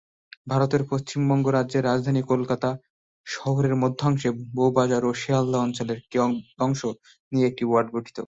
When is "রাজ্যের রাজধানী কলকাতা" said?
1.49-2.69